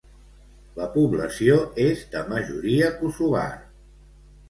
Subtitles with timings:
[0.79, 3.49] La població és de majoria kosovar.